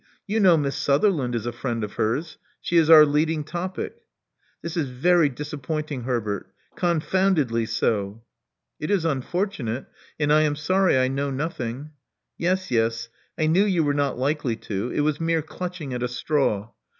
You 0.25 0.39
know 0.39 0.57
Miss 0.57 0.75
Sutherland 0.75 1.35
is 1.35 1.45
a 1.45 1.51
friend 1.51 1.83
of 1.83 1.93
hers. 1.93 2.39
She 2.59 2.75
is 2.77 2.89
our 2.89 3.05
lead 3.05 3.29
ing 3.29 3.43
topic." 3.43 3.97
This 4.63 4.75
is 4.75 4.89
very 4.89 5.29
disappointing, 5.29 6.05
Herbert 6.05 6.51
Confoundedly 6.75 7.67
so." 7.67 8.23
It 8.79 8.89
is 8.89 9.05
unfortunate; 9.05 9.85
and 10.19 10.33
I 10.33 10.41
am 10.41 10.55
sorry 10.55 10.97
I 10.97 11.07
know 11.07 11.29
nothing." 11.29 11.91
Yes, 12.39 12.71
yes: 12.71 13.09
I 13.37 13.45
knew 13.45 13.63
you 13.63 13.83
were 13.83 13.93
not 13.93 14.17
likely 14.17 14.55
to: 14.55 14.89
it 14.91 15.01
was 15.01 15.21
mere 15.21 15.43
clutching 15.43 15.93
at 15.93 16.01
a 16.01 16.07
straw. 16.07 16.71